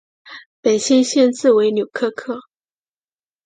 [0.63, 2.39] 本县县治为纽柯克。